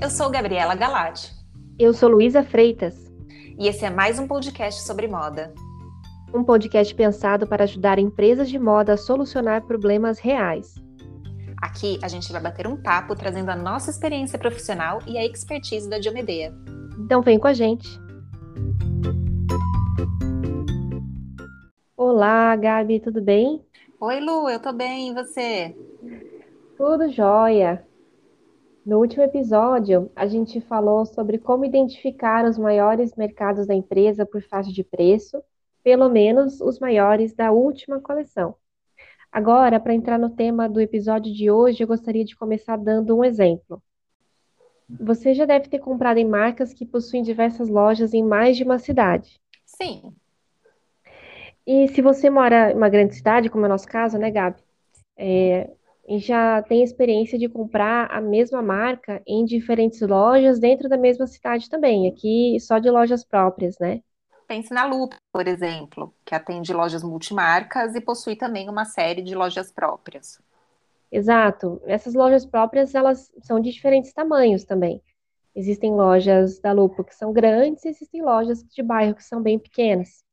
Eu 0.00 0.10
sou 0.10 0.30
Gabriela 0.30 0.76
Galati. 0.76 1.34
Eu 1.76 1.92
sou 1.92 2.08
Luísa 2.08 2.44
Freitas. 2.44 2.94
E 3.58 3.66
esse 3.66 3.84
é 3.84 3.90
mais 3.90 4.16
um 4.20 4.28
podcast 4.28 4.82
sobre 4.82 5.08
moda. 5.08 5.52
Um 6.32 6.44
podcast 6.44 6.94
pensado 6.94 7.48
para 7.48 7.64
ajudar 7.64 7.98
empresas 7.98 8.48
de 8.48 8.60
moda 8.60 8.92
a 8.92 8.96
solucionar 8.96 9.66
problemas 9.66 10.20
reais. 10.20 10.76
Aqui 11.60 11.98
a 12.00 12.06
gente 12.06 12.30
vai 12.30 12.40
bater 12.40 12.68
um 12.68 12.80
papo 12.80 13.16
trazendo 13.16 13.50
a 13.50 13.56
nossa 13.56 13.90
experiência 13.90 14.38
profissional 14.38 15.00
e 15.04 15.18
a 15.18 15.26
expertise 15.26 15.90
da 15.90 15.98
Diomedea. 15.98 16.54
Então 17.00 17.20
vem 17.20 17.36
com 17.36 17.48
a 17.48 17.52
gente. 17.52 17.88
Olá, 21.96 22.54
Gabi, 22.54 23.00
tudo 23.00 23.20
bem? 23.20 23.66
Oi, 24.00 24.20
Lu, 24.20 24.48
eu 24.48 24.60
tô 24.60 24.72
bem, 24.72 25.10
e 25.10 25.14
você? 25.14 25.76
Tudo 26.76 27.10
jóia. 27.10 27.84
No 28.88 29.00
último 29.00 29.22
episódio, 29.22 30.10
a 30.16 30.26
gente 30.26 30.62
falou 30.62 31.04
sobre 31.04 31.36
como 31.36 31.62
identificar 31.62 32.46
os 32.46 32.56
maiores 32.56 33.14
mercados 33.14 33.66
da 33.66 33.74
empresa 33.74 34.24
por 34.24 34.40
faixa 34.40 34.72
de 34.72 34.82
preço, 34.82 35.42
pelo 35.84 36.08
menos 36.08 36.58
os 36.62 36.78
maiores 36.78 37.34
da 37.34 37.52
última 37.52 38.00
coleção. 38.00 38.54
Agora, 39.30 39.78
para 39.78 39.92
entrar 39.92 40.18
no 40.18 40.30
tema 40.30 40.70
do 40.70 40.80
episódio 40.80 41.30
de 41.30 41.50
hoje, 41.50 41.82
eu 41.82 41.86
gostaria 41.86 42.24
de 42.24 42.34
começar 42.34 42.78
dando 42.78 43.14
um 43.14 43.22
exemplo. 43.22 43.82
Você 44.88 45.34
já 45.34 45.44
deve 45.44 45.68
ter 45.68 45.80
comprado 45.80 46.16
em 46.16 46.26
marcas 46.26 46.72
que 46.72 46.86
possuem 46.86 47.22
diversas 47.22 47.68
lojas 47.68 48.14
em 48.14 48.24
mais 48.24 48.56
de 48.56 48.64
uma 48.64 48.78
cidade. 48.78 49.38
Sim. 49.66 50.14
E 51.66 51.88
se 51.88 52.00
você 52.00 52.30
mora 52.30 52.72
em 52.72 52.74
uma 52.74 52.88
grande 52.88 53.14
cidade, 53.14 53.50
como 53.50 53.66
é 53.66 53.68
o 53.68 53.70
nosso 53.70 53.86
caso, 53.86 54.16
né, 54.16 54.30
Gabi? 54.30 54.62
É, 55.14 55.76
já 56.16 56.62
tem 56.62 56.82
experiência 56.82 57.38
de 57.38 57.48
comprar 57.48 58.10
a 58.10 58.20
mesma 58.20 58.62
marca 58.62 59.20
em 59.26 59.44
diferentes 59.44 60.00
lojas 60.00 60.58
dentro 60.58 60.88
da 60.88 60.96
mesma 60.96 61.26
cidade 61.26 61.68
também, 61.68 62.08
aqui 62.08 62.56
só 62.60 62.78
de 62.78 62.88
lojas 62.88 63.24
próprias, 63.24 63.78
né? 63.78 64.00
Pense 64.46 64.72
na 64.72 64.86
Lupa, 64.86 65.16
por 65.30 65.46
exemplo, 65.46 66.14
que 66.24 66.34
atende 66.34 66.72
lojas 66.72 67.02
multimarcas 67.02 67.94
e 67.94 68.00
possui 68.00 68.34
também 68.34 68.70
uma 68.70 68.86
série 68.86 69.20
de 69.20 69.34
lojas 69.34 69.70
próprias. 69.70 70.40
Exato. 71.12 71.80
Essas 71.84 72.14
lojas 72.14 72.46
próprias, 72.46 72.94
elas 72.94 73.30
são 73.42 73.60
de 73.60 73.70
diferentes 73.70 74.12
tamanhos 74.12 74.64
também. 74.64 75.02
Existem 75.54 75.92
lojas 75.92 76.58
da 76.60 76.72
Lupo 76.72 77.04
que 77.04 77.14
são 77.14 77.32
grandes 77.32 77.84
e 77.84 77.88
existem 77.88 78.22
lojas 78.22 78.62
de 78.62 78.82
bairro 78.82 79.14
que 79.14 79.24
são 79.24 79.42
bem 79.42 79.58
pequenas. 79.58 80.24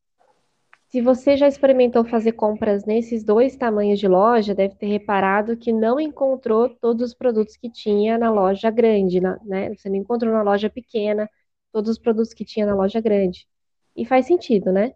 Se 0.96 1.02
você 1.02 1.36
já 1.36 1.46
experimentou 1.46 2.06
fazer 2.06 2.32
compras 2.32 2.86
nesses 2.86 3.22
dois 3.22 3.58
tamanhos 3.58 4.00
de 4.00 4.08
loja, 4.08 4.56
deve 4.56 4.76
ter 4.76 4.86
reparado 4.86 5.58
que 5.58 5.74
não 5.74 6.00
encontrou 6.00 6.70
todos 6.70 7.10
os 7.10 7.14
produtos 7.14 7.58
que 7.58 7.70
tinha 7.70 8.18
na 8.18 8.32
loja 8.32 8.72
grande, 8.72 9.20
né? 9.20 9.76
Você 9.76 9.90
não 9.90 9.98
encontrou 9.98 10.32
na 10.32 10.42
loja 10.42 10.70
pequena 10.70 11.30
todos 11.70 11.92
os 11.92 11.98
produtos 12.00 12.34
que 12.34 12.46
tinha 12.46 12.66
na 12.66 12.74
loja 12.74 13.02
grande. 13.02 13.46
E 13.94 14.06
faz 14.06 14.26
sentido, 14.26 14.72
né? 14.72 14.94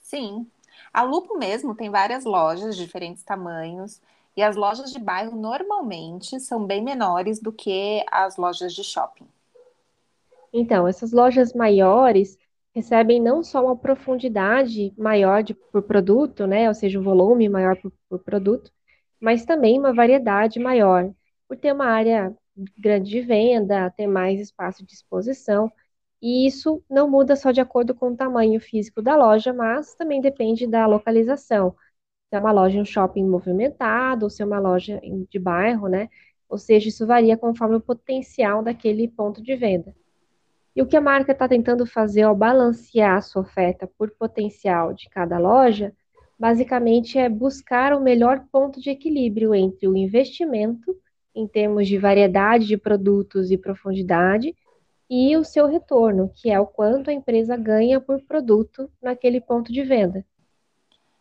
Sim. 0.00 0.46
A 0.94 1.02
Lupo 1.02 1.36
mesmo 1.36 1.74
tem 1.74 1.90
várias 1.90 2.24
lojas 2.24 2.76
de 2.76 2.84
diferentes 2.84 3.24
tamanhos, 3.24 4.00
e 4.36 4.42
as 4.44 4.54
lojas 4.54 4.92
de 4.92 5.00
bairro 5.00 5.36
normalmente 5.36 6.38
são 6.38 6.64
bem 6.64 6.80
menores 6.80 7.40
do 7.40 7.52
que 7.52 8.04
as 8.12 8.36
lojas 8.36 8.72
de 8.72 8.84
shopping. 8.84 9.26
Então, 10.52 10.86
essas 10.86 11.10
lojas 11.10 11.52
maiores 11.52 12.38
recebem 12.74 13.20
não 13.20 13.42
só 13.42 13.64
uma 13.64 13.76
profundidade 13.76 14.92
maior 14.96 15.42
de, 15.42 15.54
por 15.54 15.82
produto, 15.82 16.46
né, 16.46 16.68
ou 16.68 16.74
seja, 16.74 16.98
um 16.98 17.02
volume 17.02 17.48
maior 17.48 17.76
por, 17.80 17.92
por 18.08 18.18
produto, 18.20 18.72
mas 19.20 19.44
também 19.44 19.78
uma 19.78 19.92
variedade 19.94 20.58
maior, 20.58 21.12
por 21.48 21.56
ter 21.56 21.72
uma 21.72 21.86
área 21.86 22.34
grande 22.78 23.10
de 23.10 23.20
venda, 23.20 23.90
ter 23.90 24.06
mais 24.06 24.40
espaço 24.40 24.84
de 24.84 24.92
exposição, 24.94 25.70
e 26.20 26.46
isso 26.46 26.82
não 26.88 27.10
muda 27.10 27.34
só 27.36 27.50
de 27.50 27.60
acordo 27.60 27.94
com 27.94 28.10
o 28.12 28.16
tamanho 28.16 28.60
físico 28.60 29.02
da 29.02 29.16
loja, 29.16 29.52
mas 29.52 29.94
também 29.94 30.20
depende 30.20 30.66
da 30.66 30.86
localização. 30.86 31.74
Se 32.30 32.36
é 32.36 32.40
uma 32.40 32.52
loja 32.52 32.78
em 32.78 32.82
um 32.82 32.84
shopping 32.84 33.24
movimentado, 33.28 34.26
ou 34.26 34.30
se 34.30 34.42
é 34.42 34.46
uma 34.46 34.58
loja 34.60 35.00
de 35.30 35.38
bairro, 35.38 35.88
né? 35.88 36.08
Ou 36.48 36.58
seja, 36.58 36.88
isso 36.88 37.06
varia 37.06 37.36
conforme 37.36 37.76
o 37.76 37.80
potencial 37.80 38.62
daquele 38.62 39.08
ponto 39.08 39.42
de 39.42 39.56
venda. 39.56 39.94
E 40.74 40.80
o 40.80 40.86
que 40.86 40.96
a 40.96 41.00
marca 41.00 41.32
está 41.32 41.46
tentando 41.46 41.84
fazer 41.84 42.22
ao 42.22 42.34
balancear 42.34 43.18
a 43.18 43.20
sua 43.20 43.42
oferta 43.42 43.86
por 43.86 44.10
potencial 44.10 44.94
de 44.94 45.08
cada 45.10 45.38
loja, 45.38 45.92
basicamente 46.38 47.18
é 47.18 47.28
buscar 47.28 47.92
o 47.92 48.00
melhor 48.00 48.44
ponto 48.50 48.80
de 48.80 48.90
equilíbrio 48.90 49.54
entre 49.54 49.86
o 49.86 49.96
investimento, 49.96 50.96
em 51.34 51.46
termos 51.46 51.86
de 51.86 51.98
variedade 51.98 52.66
de 52.66 52.76
produtos 52.76 53.50
e 53.50 53.58
profundidade, 53.58 54.56
e 55.08 55.36
o 55.36 55.44
seu 55.44 55.66
retorno, 55.66 56.30
que 56.34 56.50
é 56.50 56.58
o 56.58 56.66
quanto 56.66 57.10
a 57.10 57.12
empresa 57.12 57.54
ganha 57.54 58.00
por 58.00 58.22
produto 58.22 58.90
naquele 59.00 59.40
ponto 59.40 59.70
de 59.70 59.82
venda. 59.82 60.24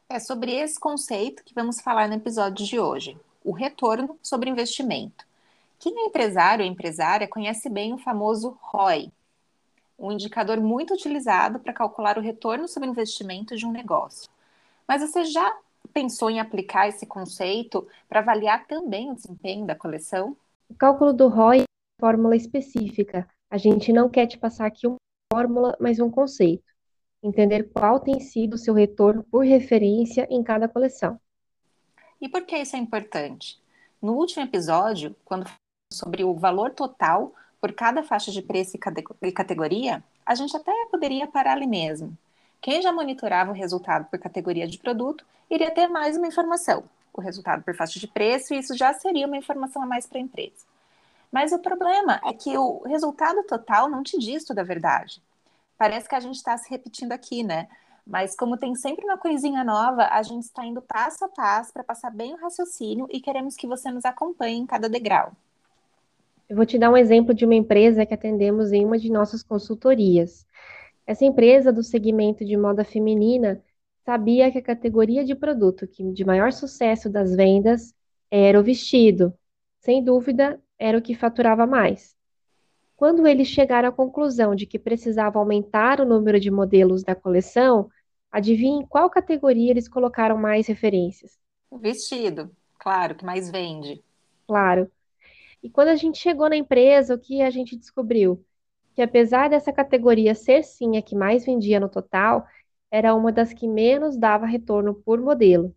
É 0.10 0.18
sobre 0.18 0.54
esse 0.54 0.80
conceito 0.80 1.44
que 1.44 1.54
vamos 1.54 1.82
falar 1.82 2.08
no 2.08 2.16
episódio 2.16 2.66
de 2.66 2.80
hoje: 2.80 3.18
o 3.44 3.52
retorno 3.52 4.18
sobre 4.22 4.50
investimento. 4.50 5.26
Quem 5.78 5.94
é 6.00 6.06
empresário 6.06 6.64
ou 6.64 6.72
empresária 6.72 7.28
conhece 7.28 7.70
bem 7.70 7.94
o 7.94 7.98
famoso 7.98 8.58
ROI, 8.62 9.12
um 10.02 10.12
indicador 10.12 10.60
muito 10.60 10.96
utilizado 10.96 11.60
para 11.60 11.72
calcular 11.72 12.18
o 12.18 12.22
retorno 12.22 12.68
sobre 12.68 12.90
investimento 12.90 13.56
de 13.56 13.66
um 13.68 13.72
negócio. 13.72 14.30
Mas 14.88 15.02
você 15.02 15.24
já 15.24 15.56
pensou 15.94 16.30
em 16.30 16.40
aplicar 16.40 16.88
esse 16.88 17.06
conceito 17.06 17.88
para 18.10 18.20
avaliar 18.20 18.66
também 18.66 19.12
o 19.12 19.16
desempenho 19.16 19.66
da 19.66 19.76
coleção? 19.76 20.36
O 20.68 20.74
cálculo 20.74 21.14
do 21.14 21.28
ROI 21.28 21.60
é 21.60 21.62
uma 21.62 22.10
fórmula 22.10 22.36
específica. 22.36 23.30
A 23.50 23.58
gente 23.58 23.94
não 23.94 24.10
quer 24.10 24.26
te 24.26 24.40
passar 24.40 24.66
aqui 24.66 24.88
uma 24.88 24.98
fórmula, 25.32 25.78
mas 25.80 26.00
um 26.00 26.10
conceito. 26.10 26.64
Entender 27.22 27.70
qual 27.72 28.00
tem 28.00 28.20
sido 28.20 28.56
o 28.56 28.58
seu 28.58 28.74
retorno 28.74 29.24
por 29.24 29.46
referência 29.46 30.28
em 30.32 30.42
cada 30.42 30.68
coleção. 30.68 31.20
E 32.20 32.28
por 32.28 32.44
que 32.46 32.58
isso 32.58 32.76
é 32.76 32.80
importante? 32.80 33.62
No 34.02 34.14
último 34.14 34.44
episódio, 34.44 35.16
quando 35.24 35.44
falamos 35.44 35.60
sobre 35.94 36.24
o 36.24 36.34
valor 36.34 36.72
total 36.72 37.34
por 37.62 37.72
cada 37.74 38.02
faixa 38.02 38.32
de 38.32 38.42
preço 38.42 38.76
e 39.22 39.32
categoria, 39.32 40.04
a 40.26 40.34
gente 40.34 40.58
até 40.58 40.74
poderia 40.90 41.28
parar 41.28 41.54
ali 41.54 41.68
mesmo. 41.68 42.18
Quem 42.60 42.82
já 42.82 42.92
monitorava 42.92 43.52
o 43.52 43.56
resultado 43.56 44.06
por 44.06 44.20
categoria 44.20 44.68
de 44.68 44.80
produto 44.80 45.24
iria 45.50 45.70
ter 45.70 45.88
mais 45.88 46.18
uma 46.18 46.28
informação, 46.28 46.84
o 47.14 47.22
resultado 47.22 47.64
por 47.64 47.76
faixa 47.76 48.00
de 48.00 48.08
preço, 48.08 48.54
e 48.54 48.58
isso 48.58 48.76
já 48.76 48.92
seria 48.94 49.28
uma 49.28 49.38
informação 49.38 49.84
a 49.84 49.86
mais 49.86 50.08
para 50.08 50.18
a 50.18 50.22
empresa. 50.22 50.66
Mas 51.32 51.52
o 51.52 51.60
problema 51.60 52.20
é 52.26 52.34
que 52.34 52.58
o 52.58 52.82
resultado 52.84 53.44
total 53.44 53.90
não 53.90 54.02
te 54.04 54.18
diz 54.18 54.44
toda 54.44 54.62
a 54.62 54.66
verdade. 54.66 55.22
Parece 55.78 56.10
que 56.10 56.16
a 56.16 56.20
gente 56.20 56.36
está 56.36 56.58
se 56.58 56.70
repetindo 56.70 57.12
aqui, 57.12 57.44
né? 57.44 57.68
Mas 58.06 58.36
como 58.36 58.58
tem 58.58 58.76
sempre 58.76 59.06
uma 59.06 59.18
coisinha 59.18 59.64
nova, 59.64 60.08
a 60.12 60.24
gente 60.24 60.44
está 60.44 60.66
indo 60.66 60.82
passo 60.82 61.24
a 61.24 61.30
passo 61.30 61.72
para 61.72 61.84
passar 61.84 62.10
bem 62.10 62.34
o 62.34 62.38
raciocínio 62.38 63.08
e 63.12 63.22
queremos 63.22 63.56
que 63.56 63.68
você 63.68 63.92
nos 63.92 64.04
acompanhe 64.04 64.60
em 64.60 64.66
cada 64.66 64.90
degrau. 64.90 65.32
Eu 66.52 66.58
vou 66.58 66.66
te 66.66 66.78
dar 66.78 66.92
um 66.92 66.98
exemplo 66.98 67.34
de 67.34 67.46
uma 67.46 67.56
empresa 67.56 68.06
que 68.06 68.14
atendemos 68.14 68.74
em 68.74 68.84
uma 68.84 68.98
de 68.98 69.10
nossas 69.10 69.42
consultorias. 69.42 70.46
Essa 71.08 71.24
empresa 71.24 71.72
do 71.72 71.82
segmento 71.82 72.44
de 72.44 72.58
moda 72.58 72.84
feminina 72.84 73.64
sabia 74.04 74.52
que 74.52 74.58
a 74.58 74.62
categoria 74.62 75.24
de 75.24 75.34
produto 75.34 75.88
que 75.88 76.04
de 76.12 76.26
maior 76.26 76.52
sucesso 76.52 77.10
das 77.10 77.34
vendas 77.34 77.96
era 78.30 78.60
o 78.60 78.64
vestido. 78.64 79.34
Sem 79.80 80.04
dúvida, 80.04 80.62
era 80.78 80.98
o 80.98 81.02
que 81.02 81.16
faturava 81.16 81.66
mais. 81.66 82.14
Quando 82.98 83.26
eles 83.26 83.48
chegaram 83.48 83.88
à 83.88 83.92
conclusão 83.94 84.54
de 84.54 84.66
que 84.66 84.78
precisavam 84.78 85.42
aumentar 85.42 86.02
o 86.02 86.06
número 86.06 86.38
de 86.38 86.52
modelos 86.52 87.02
da 87.02 87.16
coleção, 87.16 87.90
adivinhe 88.30 88.86
qual 88.90 89.10
categoria 89.10 89.72
eles 89.72 89.88
colocaram 89.88 90.38
mais 90.38 90.68
referências? 90.68 91.32
O 91.70 91.78
vestido, 91.78 92.52
claro, 92.78 93.16
que 93.16 93.24
mais 93.24 93.50
vende. 93.50 94.04
Claro. 94.46 94.92
E 95.64 95.70
quando 95.70 95.90
a 95.90 95.96
gente 95.96 96.18
chegou 96.18 96.50
na 96.50 96.56
empresa, 96.56 97.16
o 97.16 97.20
que 97.20 97.42
a 97.42 97.50
gente 97.50 97.76
descobriu? 97.76 98.44
Que 98.94 99.02
apesar 99.02 99.50
dessa 99.50 99.72
categoria 99.72 100.36
ser 100.36 100.64
sim 100.64 100.98
a 100.98 101.02
que 101.02 101.16
mais 101.16 101.46
vendia 101.46 101.80
no 101.80 101.88
total, 101.90 102.46
era 102.90 103.16
uma 103.16 103.32
das 103.32 103.54
que 103.54 103.68
menos 103.68 104.18
dava 104.18 104.46
retorno 104.46 104.94
por 104.94 105.22
modelo. 105.22 105.76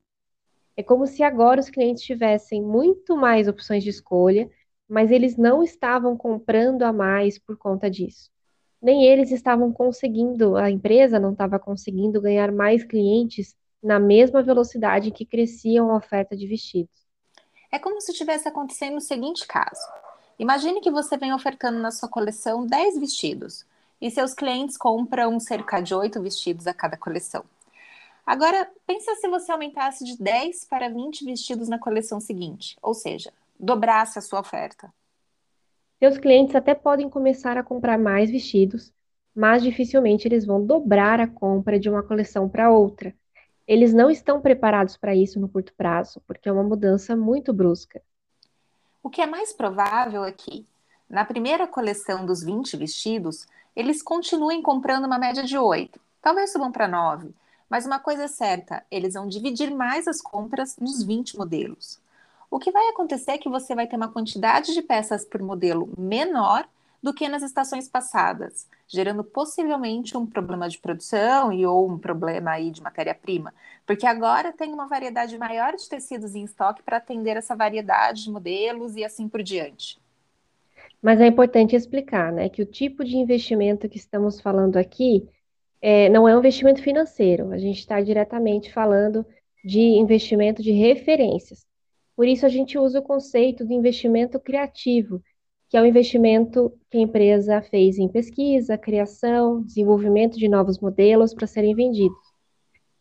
É 0.77 0.83
como 0.83 1.07
se 1.07 1.23
agora 1.23 1.61
os 1.61 1.71
clientes 1.71 2.03
tivessem 2.03 2.63
muito 2.63 3.17
mais 3.17 3.47
opções 3.47 3.85
de 3.85 3.91
escolha, 3.91 4.51
mas 4.89 5.11
eles 5.11 5.37
não 5.37 5.63
estavam 5.63 6.17
comprando 6.17 6.83
a 6.83 6.93
mais 6.93 7.39
por 7.39 7.57
conta 7.57 7.91
disso. 7.91 8.31
Nem 8.83 9.05
eles 9.05 9.31
estavam 9.31 9.73
conseguindo, 9.73 10.57
a 10.57 10.71
empresa 10.71 11.21
não 11.21 11.33
estava 11.33 11.59
conseguindo 11.59 12.21
ganhar 12.21 12.51
mais 12.53 12.85
clientes 12.85 13.57
na 13.83 14.01
mesma 14.01 14.43
velocidade 14.43 15.11
que 15.11 15.25
cresciam 15.25 15.91
a 15.91 15.97
oferta 15.97 16.37
de 16.37 16.47
vestidos. 16.47 17.04
É 17.75 17.79
como 17.81 18.01
se 18.01 18.13
estivesse 18.13 18.47
acontecendo 18.47 18.99
o 18.99 19.01
seguinte 19.01 19.49
caso. 19.49 19.85
Imagine 20.39 20.81
que 20.81 20.93
você 20.93 21.17
vem 21.17 21.35
ofertando 21.35 21.81
na 21.81 21.91
sua 21.91 22.09
coleção 22.09 22.65
10 22.65 23.01
vestidos 23.01 23.67
e 24.01 24.09
seus 24.13 24.33
clientes 24.33 24.77
compram 24.77 25.41
cerca 25.41 25.81
de 25.81 25.93
8 25.93 26.23
vestidos 26.23 26.69
a 26.69 26.73
cada 26.73 26.97
coleção. 26.97 27.45
Agora, 28.25 28.71
pensa 28.87 29.17
se 29.17 29.27
você 29.27 29.51
aumentasse 29.51 30.05
de 30.05 30.17
10 30.17 30.67
para 30.67 30.89
20 30.89 31.25
vestidos 31.25 31.69
na 31.69 31.77
coleção 31.77 32.21
seguinte, 32.21 32.77
ou 32.81 32.95
seja, 32.95 33.33
dobrasse 33.59 34.21
a 34.21 34.23
sua 34.23 34.39
oferta. 34.39 34.95
Seus 35.99 36.17
clientes 36.17 36.55
até 36.55 36.77
podem 36.77 37.11
começar 37.11 37.59
a 37.59 37.65
comprar 37.65 37.99
mais 37.99 38.31
vestidos, 38.31 38.95
mas 39.35 39.65
dificilmente 39.65 40.29
eles 40.29 40.47
vão 40.47 40.65
dobrar 40.65 41.19
a 41.19 41.27
compra 41.27 41.77
de 41.81 41.91
uma 41.91 42.05
coleção 42.05 42.49
para 42.49 42.71
outra. 42.71 43.13
Eles 43.67 43.95
não 43.95 44.11
estão 44.11 44.41
preparados 44.41 44.97
para 44.97 45.15
isso 45.15 45.41
no 45.41 45.49
curto 45.49 45.73
prazo, 45.75 46.21
porque 46.27 46.49
é 46.49 46.53
uma 46.53 46.63
mudança 46.63 47.17
muito 47.17 47.53
brusca. 47.53 48.03
O 49.03 49.09
que 49.09 49.23
é 49.23 49.27
mais 49.27 49.53
provável 49.53 50.25
é 50.25 50.33
que, 50.33 50.67
na 51.09 51.25
primeira 51.25 51.67
coleção 51.67 52.27
dos 52.27 52.43
20 52.43 52.77
vestidos, 52.77 53.47
eles 53.75 54.03
continuem 54.03 54.63
comprando 54.63 55.07
uma 55.07 55.19
média 55.19 55.43
de 55.43 55.59
8, 55.59 55.99
talvez 56.21 56.53
subam 56.53 56.71
para 56.71 56.89
9, 56.89 57.35
mas 57.69 57.87
uma 57.87 57.99
coisa 57.99 58.25
é 58.25 58.29
certa, 58.29 58.85
eles 58.91 59.15
vão 59.15 59.27
dividir 59.27 59.71
mais 59.71 60.07
as 60.07 60.21
compras 60.21 60.77
nos 60.79 61.03
20 61.03 61.37
modelos. 61.37 61.99
O 62.51 62.59
que 62.59 62.71
vai 62.71 62.89
acontecer 62.89 63.33
é 63.33 63.39
que 63.39 63.49
você 63.49 63.75
vai 63.75 63.87
ter 63.87 63.97
uma 63.97 64.13
quantidade 64.13 64.73
de 64.75 64.83
peças 64.83 65.25
por 65.25 65.43
modelo 65.43 65.91
menor 65.99 66.69
do 67.05 67.13
que 67.13 67.29
nas 67.29 67.43
estações 67.43 67.87
passadas, 67.87 68.67
gerando 68.89 69.23
possivelmente 69.23 70.17
um 70.17 70.25
problema 70.25 70.71
de 70.71 70.79
produção 70.79 71.53
e 71.53 71.67
ou 71.67 71.87
um 71.87 71.99
problema 71.99 72.53
aí 72.53 72.71
de 72.71 72.83
matéria-prima, 72.83 73.53
porque 73.87 74.07
agora 74.07 74.55
tem 74.55 74.73
uma 74.73 74.89
variedade 74.89 75.37
maior 75.37 75.77
de 75.77 75.87
tecidos 75.87 76.35
em 76.35 76.45
estoque 76.45 76.83
para 76.83 76.97
atender 76.97 77.37
essa 77.37 77.55
variedade 77.55 78.23
de 78.23 78.31
modelos 78.31 78.97
e 78.97 79.05
assim 79.05 79.29
por 79.29 79.43
diante. 79.43 80.01
Mas 81.03 81.21
é 81.21 81.27
importante 81.27 81.77
explicar, 81.77 82.33
né, 82.33 82.49
que 82.49 82.63
o 82.63 82.67
tipo 82.67 83.05
de 83.05 83.19
investimento 83.19 83.87
que 83.87 83.99
estamos 83.99 84.41
falando 84.41 84.79
aqui 84.79 85.29
é, 85.83 86.09
não 86.09 86.27
é 86.27 86.35
um 86.35 86.39
investimento 86.39 86.81
financeiro, 86.83 87.53
a 87.53 87.59
gente 87.59 87.81
está 87.81 88.01
diretamente 88.01 88.73
falando 88.73 89.27
de 89.63 89.79
investimento 89.79 90.63
de 90.63 90.73
referências. 90.73 91.67
Por 92.17 92.27
isso, 92.27 92.47
a 92.47 92.49
gente 92.49 92.79
usa 92.79 93.01
o 93.01 93.03
conceito 93.03 93.67
de 93.67 93.75
investimento 93.75 94.41
criativo, 94.41 95.23
que 95.75 95.79
é 95.79 95.83
o 95.83 95.87
investimento 95.87 96.73
que 96.89 96.99
a 96.99 97.01
empresa 97.01 97.61
fez 97.61 97.99
em 97.99 98.07
pesquisa, 98.07 98.79
criação, 98.79 99.61
desenvolvimento 99.61 100.39
de 100.39 100.49
novos 100.49 100.79
modelos 100.79 101.35
para 101.35 101.49
serem 101.49 101.75
vendidos. 101.75 102.17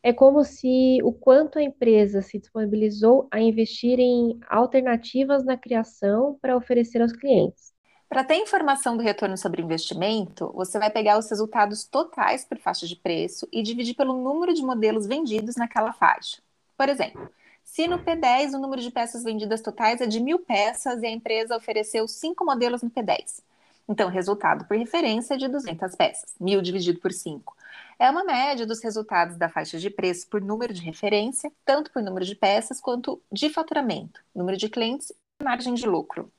É 0.02 0.12
como 0.12 0.44
se 0.44 0.98
o 1.04 1.14
quanto 1.14 1.60
a 1.60 1.62
empresa 1.62 2.24
se 2.24 2.40
disponibilizou 2.40 3.28
a 3.30 3.40
investir 3.40 4.00
em 4.00 4.40
alternativas 4.50 5.46
na 5.46 5.56
criação 5.56 6.36
para 6.42 6.58
oferecer 6.58 7.00
aos 7.00 7.14
clientes. 7.14 7.72
Para 8.10 8.24
ter 8.24 8.38
informação 8.38 8.98
do 8.98 9.04
retorno 9.04 9.38
sobre 9.38 9.62
investimento, 9.62 10.52
você 10.56 10.80
vai 10.80 10.90
pegar 10.90 11.20
os 11.20 11.30
resultados 11.30 11.86
totais 11.86 12.44
por 12.44 12.58
faixa 12.58 12.88
de 12.88 12.96
preço 12.96 13.48
e 13.54 13.62
dividir 13.62 13.94
pelo 13.94 14.20
número 14.20 14.52
de 14.52 14.64
modelos 14.64 15.06
vendidos 15.06 15.56
naquela 15.56 15.94
faixa. 15.94 16.42
Por 16.76 16.90
exemplo, 16.90 17.30
se 17.64 17.88
no 17.88 18.00
P10 18.00 18.54
o 18.54 18.60
número 18.60 18.82
de 18.82 18.92
peças 18.92 19.24
vendidas 19.24 19.62
totais 19.62 20.02
é 20.02 20.06
de 20.06 20.20
mil 20.20 20.40
peças 20.40 21.02
e 21.02 21.06
a 21.06 21.12
empresa 21.12 21.56
ofereceu 21.56 22.08
cinco 22.08 22.46
modelos 22.46 22.82
no 22.82 22.90
P10. 22.90 23.42
Então, 23.88 24.10
resultado 24.10 24.66
por 24.66 24.78
referência 24.78 25.34
é 25.34 25.38
de 25.38 25.48
200 25.48 25.96
peças, 25.96 26.34
mil 26.40 26.62
dividido 26.62 27.00
por 27.00 27.12
5. 27.12 27.56
É 28.00 28.10
uma 28.10 28.24
média 28.24 28.66
dos 28.66 28.82
resultados 28.82 29.36
da 29.38 29.50
faixa 29.50 29.78
de 29.78 29.90
preço 29.90 30.28
por 30.28 30.42
número 30.42 30.74
de 30.74 30.82
referência, 30.82 31.52
tanto 31.66 31.92
por 31.92 32.02
número 32.02 32.26
de 32.26 32.36
peças 32.36 32.80
quanto 32.80 33.22
de 33.32 33.50
faturamento, 33.50 34.24
número 34.34 34.58
de 34.58 34.70
clientes 34.70 35.12
e 35.12 35.44
margem 35.44 35.74
de 35.74 35.86
lucro. 35.86 36.32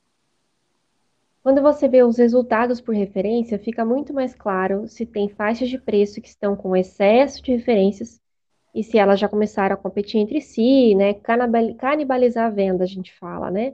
Quando 1.43 1.61
você 1.61 1.87
vê 1.87 2.01
os 2.01 2.17
resultados 2.17 2.81
por 2.81 2.95
referência, 2.95 3.59
fica 3.59 3.85
muito 3.85 4.11
mais 4.11 4.33
claro 4.33 4.87
se 4.87 5.05
tem 5.05 5.29
faixas 5.29 5.69
de 5.69 5.77
preço 5.77 6.19
que 6.19 6.27
estão 6.27 6.55
com 6.55 6.75
excesso 6.75 7.43
de 7.43 7.51
referências 7.51 8.19
e 8.75 8.83
se 8.83 8.97
elas 8.97 9.19
já 9.19 9.29
começaram 9.29 9.73
a 9.75 9.77
competir 9.77 10.19
entre 10.19 10.41
si, 10.41 10.93
né? 10.95 11.13
Canibalizar 11.79 12.47
a 12.47 12.49
venda, 12.49 12.83
a 12.83 12.87
gente 12.87 13.13
fala, 13.17 13.49
né? 13.49 13.73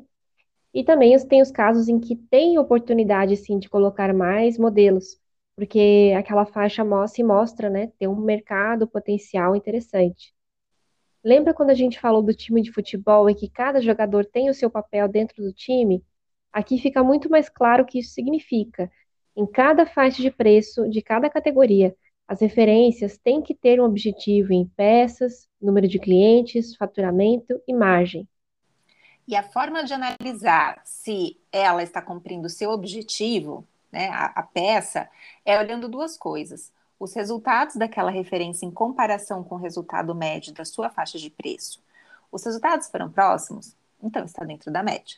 E 0.74 0.83
também 0.83 1.18
tem 1.27 1.42
os 1.42 1.51
casos 1.51 1.89
em 1.89 2.00
que 2.00 2.15
tem 2.15 2.57
oportunidade, 2.59 3.36
sim, 3.36 3.59
de 3.59 3.69
colocar 3.69 4.13
mais 4.13 4.57
modelos, 4.57 5.19
porque 5.56 6.13
aquela 6.18 6.45
faixa 6.45 6.83
se 7.07 7.24
mostra, 7.24 7.69
né, 7.69 7.92
ter 8.00 8.07
um 8.07 8.15
mercado 8.15 8.88
potencial 8.88 9.56
interessante. 9.56 10.33
Lembra 11.24 11.53
quando 11.53 11.71
a 11.71 11.75
gente 11.75 12.00
falou 12.00 12.24
do 12.24 12.33
time 12.33 12.62
de 12.62 12.71
futebol 12.71 13.30
e 13.30 13.36
que 13.36 13.50
cada 13.50 13.81
jogador 13.81 14.25
tem 14.25 14.50
o 14.50 14.53
seu 14.53 14.69
papel 14.69 15.07
dentro 15.07 15.44
do 15.44 15.53
time? 15.53 16.03
Aqui 16.53 16.77
fica 16.80 17.03
muito 17.03 17.30
mais 17.30 17.50
claro 17.50 17.83
o 17.83 17.86
que 17.86 18.00
isso 18.00 18.13
significa. 18.13 18.89
Em 19.36 19.45
cada 19.45 19.86
faixa 19.86 20.21
de 20.21 20.31
preço 20.31 20.89
de 20.89 21.01
cada 21.01 21.30
categoria, 21.30 21.95
as 22.31 22.39
referências 22.39 23.18
têm 23.18 23.42
que 23.42 23.54
ter 23.54 23.81
um 23.81 23.83
objetivo 23.83 24.54
em 24.54 24.66
peças, 24.66 25.50
número 25.62 25.86
de 25.86 26.00
clientes, 26.00 26.78
faturamento 26.78 27.62
e 27.68 27.74
margem. 27.74 28.25
E 29.28 29.36
a 29.36 29.44
forma 29.44 29.83
de 29.83 29.94
analisar 29.94 30.81
se 30.86 31.38
ela 31.51 31.83
está 31.83 32.01
cumprindo 32.01 32.48
o 32.48 32.50
seu 32.50 32.72
objetivo, 32.72 33.68
né, 33.92 34.07
a, 34.12 34.28
a 34.28 34.44
peça, 34.44 35.10
é 35.44 35.60
olhando 35.60 35.89
duas 35.89 36.18
coisas. 36.18 36.72
Os 36.98 37.13
resultados 37.13 37.75
daquela 37.75 38.10
referência 38.10 38.66
em 38.66 38.72
comparação 38.72 39.44
com 39.44 39.56
o 39.56 39.62
resultado 39.62 40.16
médio 40.16 40.54
da 40.54 40.63
sua 40.63 40.89
faixa 40.89 41.19
de 41.19 41.30
preço. 41.30 41.84
Os 42.31 42.45
resultados 42.45 42.88
foram 42.88 43.12
próximos? 43.12 43.75
Então 44.01 44.24
está 44.24 44.45
dentro 44.45 44.72
da 44.72 44.81
média. 44.81 45.18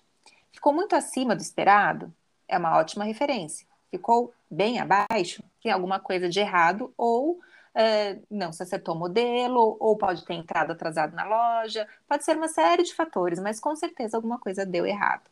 Ficou 0.51 0.73
muito 0.73 0.95
acima 0.95 1.35
do 1.35 1.43
esperado? 1.43 2.11
É 2.47 2.57
uma 2.57 2.75
ótima 2.75 3.03
referência. 3.03 3.67
Ficou 3.91 4.33
bem 4.53 4.79
abaixo? 4.79 5.43
Tem 5.61 5.71
alguma 5.71 5.99
coisa 5.99 6.29
de 6.29 6.39
errado 6.39 6.93
ou 6.97 7.39
é, 7.75 8.19
não 8.29 8.51
se 8.51 8.61
acertou 8.61 8.95
o 8.95 8.99
modelo, 8.99 9.77
ou 9.79 9.97
pode 9.97 10.23
ter 10.25 10.33
entrado 10.33 10.71
atrasado 10.71 11.15
na 11.15 11.25
loja, 11.25 11.87
pode 12.07 12.23
ser 12.23 12.37
uma 12.37 12.47
série 12.47 12.83
de 12.83 12.93
fatores, 12.93 13.39
mas 13.39 13.59
com 13.59 13.75
certeza 13.75 14.15
alguma 14.17 14.39
coisa 14.39 14.65
deu 14.65 14.85
errado. 14.85 15.29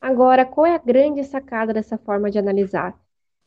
Agora, 0.00 0.46
qual 0.46 0.66
é 0.66 0.74
a 0.74 0.78
grande 0.78 1.24
sacada 1.24 1.72
dessa 1.72 1.98
forma 1.98 2.30
de 2.30 2.38
analisar? 2.38 2.98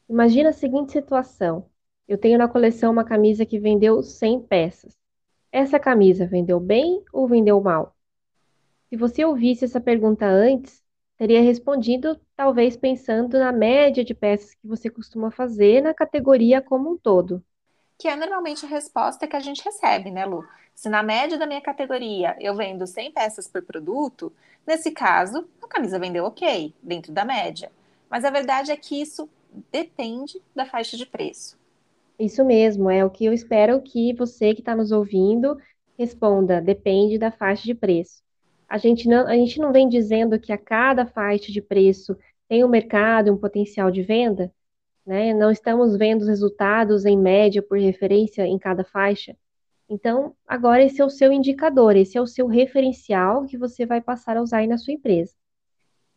Imagina 0.09 0.49
a 0.49 0.53
seguinte 0.53 0.91
situação: 0.91 1.69
eu 2.07 2.17
tenho 2.17 2.37
na 2.37 2.47
coleção 2.47 2.91
uma 2.91 3.03
camisa 3.03 3.45
que 3.45 3.59
vendeu 3.59 4.03
100 4.03 4.41
peças. 4.43 4.97
Essa 5.51 5.79
camisa 5.79 6.25
vendeu 6.27 6.59
bem 6.59 7.03
ou 7.11 7.27
vendeu 7.27 7.61
mal? 7.61 7.95
Se 8.89 8.97
você 8.97 9.25
ouvisse 9.25 9.65
essa 9.65 9.81
pergunta 9.81 10.25
antes, 10.25 10.82
teria 11.17 11.41
respondido 11.41 12.19
talvez 12.35 12.75
pensando 12.75 13.37
na 13.37 13.51
média 13.51 14.03
de 14.03 14.13
peças 14.13 14.53
que 14.55 14.67
você 14.67 14.89
costuma 14.89 15.31
fazer 15.31 15.81
na 15.81 15.93
categoria 15.93 16.61
como 16.61 16.91
um 16.91 16.97
todo. 16.97 17.43
Que 17.97 18.07
é 18.07 18.15
normalmente 18.15 18.65
a 18.65 18.69
resposta 18.69 19.27
que 19.27 19.35
a 19.35 19.39
gente 19.39 19.63
recebe, 19.63 20.11
né, 20.11 20.25
Lu? 20.25 20.43
Se 20.73 20.89
na 20.89 21.03
média 21.03 21.37
da 21.37 21.45
minha 21.45 21.61
categoria 21.61 22.35
eu 22.39 22.55
vendo 22.55 22.87
100 22.87 23.11
peças 23.11 23.47
por 23.47 23.61
produto, 23.61 24.33
nesse 24.65 24.91
caso, 24.91 25.47
a 25.61 25.67
camisa 25.67 25.99
vendeu 25.99 26.25
ok, 26.25 26.73
dentro 26.81 27.11
da 27.11 27.23
média. 27.23 27.71
Mas 28.09 28.25
a 28.25 28.31
verdade 28.31 28.71
é 28.71 28.75
que 28.77 28.99
isso 28.99 29.29
depende 29.71 30.41
da 30.55 30.65
faixa 30.65 30.97
de 30.97 31.05
preço. 31.05 31.57
Isso 32.19 32.43
mesmo, 32.43 32.89
é 32.89 33.03
o 33.05 33.09
que 33.09 33.25
eu 33.25 33.33
espero 33.33 33.81
que 33.81 34.13
você 34.13 34.53
que 34.53 34.61
está 34.61 34.75
nos 34.75 34.91
ouvindo 34.91 35.57
responda: 35.97 36.61
depende 36.61 37.17
da 37.17 37.31
faixa 37.31 37.63
de 37.63 37.75
preço. 37.75 38.22
A 38.73 38.79
gente 38.79 39.07
não, 39.07 39.27
a 39.27 39.35
gente 39.35 39.59
não 39.59 39.71
vem 39.71 39.87
dizendo 39.87 40.39
que 40.39 40.51
a 40.51 40.57
cada 40.57 41.05
faixa 41.05 41.51
de 41.51 41.61
preço 41.61 42.17
tem 42.49 42.65
um 42.65 42.67
mercado 42.67 43.27
e 43.27 43.31
um 43.31 43.37
potencial 43.37 43.91
de 43.91 44.01
venda, 44.01 44.51
né? 45.05 45.31
Não 45.31 45.51
estamos 45.51 45.95
vendo 45.95 46.23
os 46.23 46.27
resultados 46.27 47.05
em 47.05 47.15
média 47.15 47.61
por 47.61 47.77
referência 47.77 48.47
em 48.47 48.57
cada 48.57 48.83
faixa. 48.83 49.37
Então, 49.87 50.35
agora 50.47 50.81
esse 50.81 50.99
é 50.99 51.05
o 51.05 51.09
seu 51.11 51.31
indicador, 51.31 51.95
esse 51.95 52.17
é 52.17 52.21
o 52.21 52.25
seu 52.25 52.47
referencial 52.47 53.45
que 53.45 53.59
você 53.59 53.85
vai 53.85 54.01
passar 54.01 54.37
a 54.37 54.41
usar 54.41 54.57
aí 54.57 54.67
na 54.67 54.79
sua 54.79 54.95
empresa. 54.95 55.35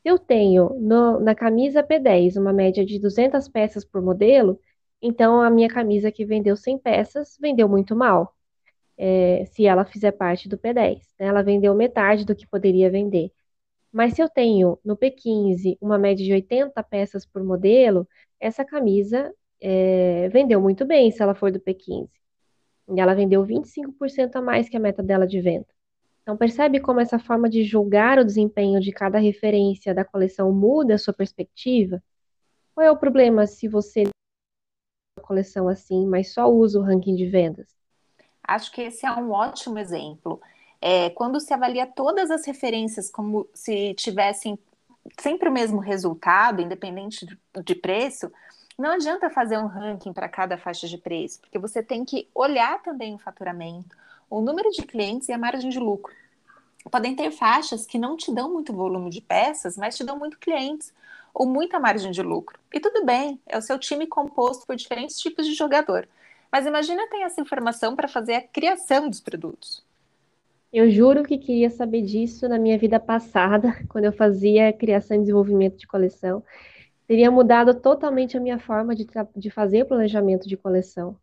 Eu 0.02 0.18
tenho 0.18 0.70
no, 0.80 1.20
na 1.20 1.34
camisa 1.34 1.82
P10 1.82 2.40
uma 2.40 2.54
média 2.54 2.86
de 2.86 2.98
200 2.98 3.48
peças 3.48 3.84
por 3.84 4.00
modelo, 4.00 4.58
então 5.02 5.42
a 5.42 5.50
minha 5.50 5.68
camisa 5.68 6.10
que 6.10 6.25
vendeu 6.25 6.56
100 6.56 6.78
peças 6.78 7.36
vendeu 7.38 7.68
muito 7.68 7.94
mal 7.94 8.34
é, 8.98 9.44
se 9.46 9.66
ela 9.66 9.84
fizer 9.84 10.12
parte 10.12 10.48
do 10.48 10.58
P10. 10.58 11.00
Né? 11.18 11.26
Ela 11.26 11.42
vendeu 11.42 11.74
metade 11.74 12.24
do 12.24 12.34
que 12.34 12.46
poderia 12.46 12.90
vender. 12.90 13.30
Mas 13.92 14.14
se 14.14 14.22
eu 14.22 14.28
tenho 14.28 14.78
no 14.84 14.96
P15 14.96 15.78
uma 15.80 15.98
média 15.98 16.24
de 16.24 16.32
80 16.32 16.82
peças 16.84 17.24
por 17.26 17.42
modelo, 17.42 18.08
essa 18.40 18.64
camisa 18.64 19.32
é, 19.60 20.28
vendeu 20.30 20.60
muito 20.60 20.84
bem 20.84 21.10
se 21.10 21.22
ela 21.22 21.34
for 21.34 21.50
do 21.50 21.60
P15. 21.60 22.08
E 22.94 23.00
ela 23.00 23.14
vendeu 23.14 23.44
25% 23.44 24.36
a 24.36 24.42
mais 24.42 24.68
que 24.68 24.76
a 24.76 24.80
meta 24.80 25.02
dela 25.02 25.26
de 25.26 25.40
venda. 25.40 25.66
Então, 26.22 26.36
percebe 26.36 26.80
como 26.80 27.00
essa 27.00 27.18
forma 27.18 27.48
de 27.48 27.62
julgar 27.62 28.18
o 28.18 28.24
desempenho 28.24 28.80
de 28.80 28.92
cada 28.92 29.18
referência 29.18 29.94
da 29.94 30.04
coleção 30.04 30.52
muda 30.52 30.94
a 30.94 30.98
sua 30.98 31.14
perspectiva? 31.14 32.02
Qual 32.74 32.86
é 32.86 32.90
o 32.90 32.96
problema 32.96 33.46
se 33.46 33.68
você 33.68 34.04
coleção 35.22 35.68
assim, 35.68 36.06
mas 36.06 36.32
só 36.32 36.48
usa 36.48 36.78
o 36.78 36.82
ranking 36.82 37.14
de 37.14 37.26
vendas? 37.26 37.74
Acho 38.46 38.70
que 38.70 38.82
esse 38.82 39.04
é 39.04 39.12
um 39.12 39.32
ótimo 39.32 39.78
exemplo. 39.78 40.40
É, 40.80 41.10
quando 41.10 41.40
se 41.40 41.52
avalia 41.52 41.86
todas 41.86 42.30
as 42.30 42.46
referências 42.46 43.10
como 43.10 43.48
se 43.52 43.94
tivessem 43.94 44.58
sempre 45.18 45.48
o 45.48 45.52
mesmo 45.52 45.80
resultado, 45.80 46.60
independente 46.60 47.26
de 47.64 47.74
preço, 47.74 48.30
não 48.78 48.90
adianta 48.90 49.30
fazer 49.30 49.58
um 49.58 49.66
ranking 49.66 50.12
para 50.12 50.28
cada 50.28 50.58
faixa 50.58 50.86
de 50.86 50.98
preço, 50.98 51.40
porque 51.40 51.58
você 51.58 51.82
tem 51.82 52.04
que 52.04 52.28
olhar 52.34 52.82
também 52.82 53.14
o 53.14 53.18
faturamento, 53.18 53.96
o 54.28 54.40
número 54.40 54.70
de 54.70 54.82
clientes 54.82 55.28
e 55.28 55.32
a 55.32 55.38
margem 55.38 55.70
de 55.70 55.78
lucro. 55.78 56.14
Podem 56.90 57.16
ter 57.16 57.30
faixas 57.30 57.86
que 57.86 57.98
não 57.98 58.16
te 58.16 58.32
dão 58.32 58.52
muito 58.52 58.72
volume 58.72 59.10
de 59.10 59.20
peças, 59.20 59.76
mas 59.76 59.96
te 59.96 60.04
dão 60.04 60.18
muito 60.18 60.38
clientes, 60.38 60.92
ou 61.34 61.46
muita 61.46 61.80
margem 61.80 62.10
de 62.10 62.22
lucro. 62.22 62.58
E 62.72 62.78
tudo 62.78 63.04
bem, 63.04 63.40
é 63.46 63.58
o 63.58 63.62
seu 63.62 63.78
time 63.78 64.06
composto 64.06 64.66
por 64.66 64.76
diferentes 64.76 65.18
tipos 65.18 65.46
de 65.46 65.54
jogador. 65.54 66.08
Mas 66.50 66.66
imagina 66.66 67.08
ter 67.08 67.22
essa 67.22 67.40
informação 67.40 67.94
para 67.94 68.08
fazer 68.08 68.34
a 68.34 68.42
criação 68.42 69.08
dos 69.08 69.20
produtos. 69.20 69.84
Eu 70.72 70.90
juro 70.90 71.22
que 71.22 71.38
queria 71.38 71.70
saber 71.70 72.02
disso 72.02 72.48
na 72.48 72.58
minha 72.58 72.76
vida 72.76 73.00
passada, 73.00 73.72
quando 73.88 74.04
eu 74.04 74.12
fazia 74.12 74.72
criação 74.72 75.16
e 75.16 75.20
desenvolvimento 75.20 75.76
de 75.76 75.86
coleção. 75.86 76.42
Teria 77.06 77.30
mudado 77.30 77.72
totalmente 77.74 78.36
a 78.36 78.40
minha 78.40 78.58
forma 78.58 78.94
de, 78.94 79.06
de 79.36 79.50
fazer 79.50 79.84
planejamento 79.84 80.48
de 80.48 80.56
coleção. 80.56 81.16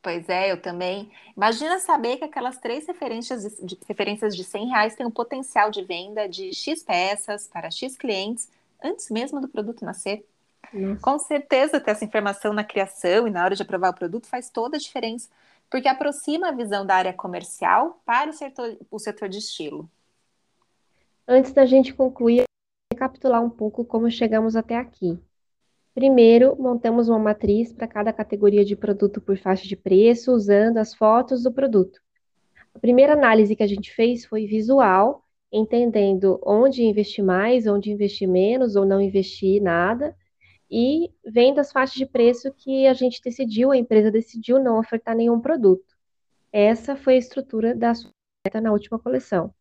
Pois 0.00 0.28
é, 0.28 0.52
eu 0.52 0.62
também. 0.62 1.10
Imagina 1.36 1.80
saber 1.80 2.18
que 2.18 2.24
aquelas 2.24 2.58
três 2.58 2.86
referências 2.86 3.42
de, 3.60 3.76
referências 3.88 4.36
de 4.36 4.44
100 4.44 4.68
reais 4.68 4.94
têm 4.94 5.04
um 5.04 5.10
potencial 5.10 5.68
de 5.68 5.82
venda 5.82 6.28
de 6.28 6.54
X 6.54 6.84
peças 6.84 7.48
para 7.48 7.72
X 7.72 7.96
clientes 7.96 8.48
antes 8.82 9.10
mesmo 9.10 9.40
do 9.40 9.48
produto 9.48 9.84
nascer. 9.84 10.24
Nossa. 10.72 11.00
Com 11.00 11.18
certeza, 11.18 11.80
ter 11.80 11.90
essa 11.90 12.04
informação 12.04 12.52
na 12.52 12.64
criação 12.64 13.26
e 13.26 13.30
na 13.30 13.44
hora 13.44 13.54
de 13.54 13.62
aprovar 13.62 13.90
o 13.90 13.94
produto 13.94 14.26
faz 14.26 14.50
toda 14.50 14.76
a 14.76 14.80
diferença 14.80 15.28
porque 15.70 15.88
aproxima 15.88 16.48
a 16.48 16.52
visão 16.52 16.86
da 16.86 16.94
área 16.94 17.12
comercial 17.12 18.00
para 18.04 18.30
o 18.30 18.32
setor, 18.32 18.76
o 18.90 18.98
setor 18.98 19.28
de 19.28 19.38
estilo. 19.38 19.88
Antes 21.26 21.52
da 21.52 21.66
gente 21.66 21.92
concluir, 21.92 22.44
recapitular 22.92 23.42
um 23.42 23.50
pouco 23.50 23.84
como 23.84 24.10
chegamos 24.10 24.54
até 24.54 24.76
aqui. 24.76 25.18
Primeiro, 25.92 26.54
montamos 26.60 27.08
uma 27.08 27.18
matriz 27.18 27.72
para 27.72 27.88
cada 27.88 28.12
categoria 28.12 28.64
de 28.64 28.76
produto 28.76 29.20
por 29.20 29.36
faixa 29.38 29.66
de 29.66 29.74
preço, 29.74 30.32
usando 30.32 30.78
as 30.78 30.94
fotos 30.94 31.42
do 31.42 31.50
produto. 31.50 32.00
A 32.74 32.78
primeira 32.78 33.14
análise 33.14 33.56
que 33.56 33.62
a 33.62 33.66
gente 33.66 33.92
fez 33.92 34.24
foi 34.24 34.46
visual, 34.46 35.24
entendendo 35.50 36.38
onde 36.44 36.84
investir 36.84 37.24
mais, 37.24 37.66
onde 37.66 37.90
investir 37.90 38.28
menos 38.28 38.76
ou 38.76 38.84
não 38.84 39.00
investir 39.00 39.60
nada, 39.62 40.14
e 40.70 41.10
vem 41.24 41.54
das 41.54 41.72
faixas 41.72 41.94
de 41.94 42.06
preço 42.06 42.52
que 42.52 42.86
a 42.86 42.94
gente 42.94 43.20
decidiu, 43.22 43.70
a 43.70 43.76
empresa 43.76 44.10
decidiu 44.10 44.58
não 44.58 44.78
ofertar 44.78 45.14
nenhum 45.14 45.40
produto. 45.40 45.96
Essa 46.52 46.96
foi 46.96 47.14
a 47.14 47.18
estrutura 47.18 47.74
da 47.74 47.94
sua 47.94 48.10
na 48.62 48.72
última 48.72 48.98
coleção. 48.98 49.52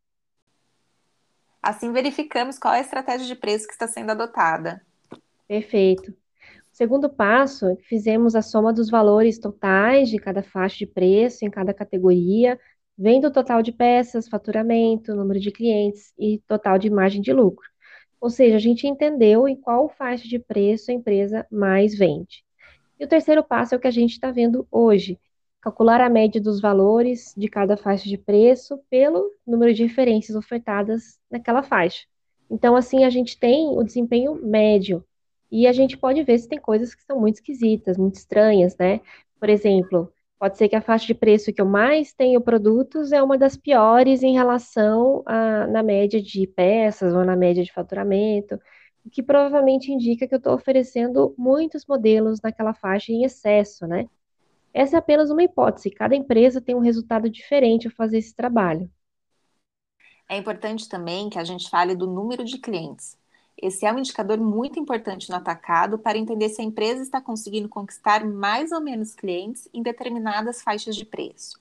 Assim 1.62 1.92
verificamos 1.92 2.60
qual 2.60 2.76
é 2.76 2.78
a 2.78 2.82
estratégia 2.82 3.26
de 3.26 3.36
preço 3.36 3.66
que 3.66 3.74
está 3.74 3.88
sendo 3.88 4.12
adotada. 4.12 4.86
Perfeito. 5.48 6.12
O 6.12 6.16
segundo 6.72 7.10
passo, 7.10 7.76
fizemos 7.88 8.36
a 8.36 8.42
soma 8.42 8.72
dos 8.72 8.90
valores 8.90 9.40
totais 9.40 10.10
de 10.10 10.18
cada 10.18 10.44
faixa 10.44 10.78
de 10.78 10.86
preço 10.86 11.44
em 11.44 11.50
cada 11.50 11.74
categoria, 11.74 12.60
vendo 12.98 13.28
o 13.28 13.32
total 13.32 13.62
de 13.64 13.72
peças, 13.72 14.28
faturamento, 14.28 15.16
número 15.16 15.40
de 15.40 15.52
clientes 15.52 16.14
e 16.20 16.40
total 16.48 16.78
de 16.78 16.90
margem 16.90 17.22
de 17.22 17.34
lucro. 17.34 17.68
Ou 18.20 18.30
seja, 18.30 18.56
a 18.56 18.60
gente 18.60 18.88
entendeu 18.88 19.48
em 19.48 19.56
qual 19.56 19.90
faixa 19.90 20.28
de 20.28 20.40
preço 20.40 20.92
a 20.92 20.94
empresa 20.94 21.46
mais 21.52 21.98
vende. 21.98 22.44
E 23.00 23.06
o 23.06 23.08
terceiro 23.08 23.44
passo 23.44 23.76
é 23.76 23.78
o 23.78 23.82
que 23.82 23.88
a 23.88 23.92
gente 23.92 24.12
está 24.12 24.32
vendo 24.32 24.68
hoje: 24.72 25.20
calcular 25.62 26.02
a 26.02 26.10
média 26.10 26.40
dos 26.40 26.62
valores 26.62 27.34
de 27.36 27.48
cada 27.48 27.76
faixa 27.76 28.08
de 28.08 28.18
preço 28.18 28.80
pelo 28.90 29.32
número 29.46 29.74
de 29.74 29.84
referências 29.84 30.36
ofertadas 30.36 31.20
naquela 31.30 31.64
faixa. 31.64 32.06
Então, 32.50 32.76
assim, 32.76 33.04
a 33.04 33.10
gente 33.10 33.40
tem 33.40 33.68
o 33.70 33.84
desempenho 33.84 34.36
médio 34.36 35.04
e 35.52 35.68
a 35.68 35.74
gente 35.74 35.98
pode 35.98 36.24
ver 36.24 36.38
se 36.38 36.48
tem 36.48 36.60
coisas 36.60 36.94
que 36.94 37.04
são 37.04 37.20
muito 37.20 37.36
esquisitas, 37.36 37.98
muito 37.98 38.16
estranhas, 38.16 38.78
né? 38.78 39.02
Por 39.40 39.50
exemplo, 39.50 40.12
Pode 40.38 40.58
ser 40.58 40.68
que 40.68 40.76
a 40.76 40.82
faixa 40.82 41.08
de 41.08 41.14
preço 41.14 41.54
que 41.54 41.62
eu 41.62 41.66
mais 41.66 42.14
tenho 42.14 42.42
produtos 42.42 43.12
é 43.12 43.24
uma 43.24 43.38
das 43.38 43.56
piores 43.56 44.22
em 44.22 44.34
relação 44.34 45.24
a, 45.26 45.66
na 45.68 45.82
média 45.82 46.22
de 46.22 46.46
peças 46.46 47.14
ou 47.14 47.24
na 47.24 47.36
média 47.36 47.64
de 47.64 47.72
faturamento, 47.72 48.60
o 49.06 49.10
que 49.10 49.24
provavelmente 49.24 49.92
indica 49.92 50.28
que 50.28 50.34
eu 50.34 50.38
estou 50.38 50.54
oferecendo 50.54 51.34
muitos 51.38 51.86
modelos 51.86 52.42
naquela 52.42 52.74
faixa 52.74 53.12
em 53.12 53.24
excesso, 53.24 53.88
né? 53.88 54.10
Essa 54.74 54.98
é 54.98 55.00
apenas 55.00 55.30
uma 55.30 55.44
hipótese, 55.44 55.90
cada 55.90 56.16
empresa 56.16 56.60
tem 56.60 56.76
um 56.76 56.80
resultado 56.80 57.30
diferente 57.30 57.88
ao 57.88 57.94
fazer 57.94 58.18
esse 58.18 58.36
trabalho. 58.36 58.90
É 60.28 60.36
importante 60.36 60.90
também 60.90 61.30
que 61.30 61.40
a 61.40 61.44
gente 61.44 61.70
fale 61.70 61.96
do 61.96 62.08
número 62.08 62.44
de 62.44 62.58
clientes. 62.58 63.18
Esse 63.62 63.86
é 63.86 63.94
um 63.94 64.00
indicador 64.00 64.38
muito 64.38 64.80
importante 64.80 65.30
no 65.30 65.36
atacado 65.36 65.98
para 65.98 66.18
entender 66.18 66.50
se 66.50 66.62
a 66.62 66.66
empresa 66.66 67.02
está 67.02 67.22
conseguindo 67.22 67.70
conquistar 67.70 68.26
mais 68.26 68.72
ou 68.72 68.82
menos 68.82 69.16
clientes 69.16 69.70
em 69.74 69.82
determinadas 69.82 70.62
faixas 70.62 70.96
de 70.96 71.06
preço. 71.06 71.60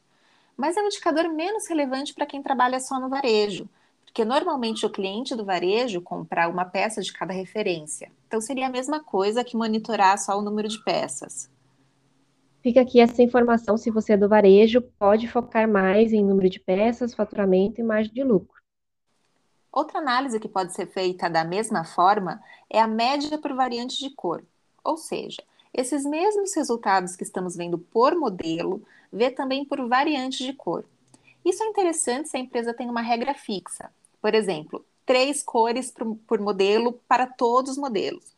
Mas 0.56 0.76
é 0.76 0.82
um 0.82 0.86
indicador 0.86 1.28
menos 1.28 1.68
relevante 1.68 2.12
para 2.12 2.26
quem 2.26 2.42
trabalha 2.42 2.80
só 2.80 2.98
no 2.98 3.08
varejo, 3.08 3.68
porque 4.04 4.24
normalmente 4.24 4.84
o 4.84 4.90
cliente 4.90 5.34
do 5.34 5.44
varejo 5.44 6.00
compra 6.00 6.48
uma 6.48 6.64
peça 6.64 7.00
de 7.00 7.12
cada 7.12 7.32
referência. 7.32 8.10
Então 8.26 8.40
seria 8.40 8.66
a 8.66 8.70
mesma 8.70 9.02
coisa 9.02 9.44
que 9.44 9.56
monitorar 9.56 10.18
só 10.18 10.38
o 10.38 10.42
número 10.42 10.68
de 10.68 10.82
peças. 10.82 11.50
Fica 12.62 12.80
aqui 12.80 12.98
essa 12.98 13.22
informação, 13.22 13.76
se 13.76 13.90
você 13.90 14.14
é 14.14 14.16
do 14.16 14.28
varejo, 14.28 14.80
pode 14.98 15.28
focar 15.28 15.68
mais 15.68 16.12
em 16.12 16.24
número 16.24 16.48
de 16.48 16.58
peças, 16.58 17.12
faturamento 17.12 17.80
e 17.80 17.84
margem 17.84 18.12
de 18.12 18.24
lucro. 18.24 18.53
Outra 19.74 19.98
análise 19.98 20.38
que 20.38 20.48
pode 20.48 20.72
ser 20.72 20.86
feita 20.86 21.28
da 21.28 21.42
mesma 21.42 21.82
forma 21.82 22.40
é 22.70 22.80
a 22.80 22.86
média 22.86 23.36
por 23.36 23.52
variante 23.54 23.98
de 23.98 24.08
cor, 24.08 24.44
ou 24.84 24.96
seja, 24.96 25.42
esses 25.72 26.04
mesmos 26.04 26.54
resultados 26.54 27.16
que 27.16 27.24
estamos 27.24 27.56
vendo 27.56 27.76
por 27.76 28.14
modelo, 28.14 28.86
vê 29.12 29.32
também 29.32 29.64
por 29.64 29.84
variante 29.88 30.46
de 30.46 30.52
cor. 30.52 30.84
Isso 31.44 31.60
é 31.64 31.66
interessante 31.66 32.28
se 32.28 32.36
a 32.36 32.40
empresa 32.40 32.72
tem 32.72 32.88
uma 32.88 33.00
regra 33.00 33.34
fixa, 33.34 33.90
por 34.22 34.32
exemplo, 34.32 34.86
três 35.04 35.42
cores 35.42 35.92
por 36.24 36.38
modelo 36.38 36.92
para 37.08 37.26
todos 37.26 37.72
os 37.72 37.76
modelos, 37.76 38.32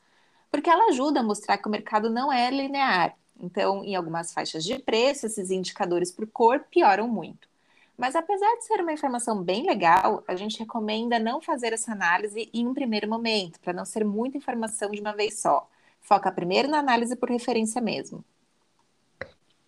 porque 0.50 0.70
ela 0.70 0.88
ajuda 0.88 1.20
a 1.20 1.22
mostrar 1.22 1.58
que 1.58 1.68
o 1.68 1.70
mercado 1.70 2.08
não 2.08 2.32
é 2.32 2.50
linear. 2.50 3.14
Então, 3.38 3.84
em 3.84 3.94
algumas 3.94 4.32
faixas 4.32 4.64
de 4.64 4.78
preço, 4.78 5.26
esses 5.26 5.50
indicadores 5.50 6.10
por 6.10 6.26
cor 6.28 6.60
pioram 6.70 7.06
muito. 7.06 7.46
Mas 7.96 8.14
apesar 8.14 8.56
de 8.56 8.66
ser 8.66 8.80
uma 8.80 8.92
informação 8.92 9.42
bem 9.42 9.66
legal, 9.66 10.22
a 10.28 10.36
gente 10.36 10.58
recomenda 10.58 11.18
não 11.18 11.40
fazer 11.40 11.72
essa 11.72 11.92
análise 11.92 12.50
em 12.52 12.66
um 12.66 12.74
primeiro 12.74 13.08
momento, 13.08 13.58
para 13.60 13.72
não 13.72 13.84
ser 13.84 14.04
muita 14.04 14.36
informação 14.36 14.90
de 14.90 15.00
uma 15.00 15.14
vez 15.14 15.40
só. 15.40 15.68
Foca 16.00 16.30
primeiro 16.30 16.68
na 16.68 16.78
análise 16.78 17.16
por 17.16 17.30
referência 17.30 17.80
mesmo. 17.80 18.24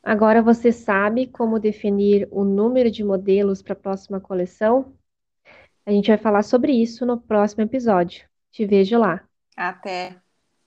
Agora 0.03 0.43
você 0.43 0.71
sabe 0.73 1.27
como 1.27 1.59
definir 1.59 2.29
o 2.31 2.45
número 2.45 2.91
de 2.91 3.03
modelos 3.03 3.63
para 3.63 3.73
a 3.73 3.77
próxima 3.77 4.21
coleção? 4.21 4.95
A 5.85 5.91
gente 5.91 6.09
vai 6.09 6.19
falar 6.19 6.43
sobre 6.43 6.73
isso 6.73 7.05
no 7.07 7.21
próximo 7.21 7.63
episódio. 7.63 8.29
Te 8.51 8.67
vejo 8.67 8.99
lá. 8.99 9.27
Até! 9.57 10.28